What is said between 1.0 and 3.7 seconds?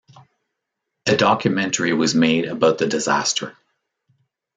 A documentary was made about the disaster.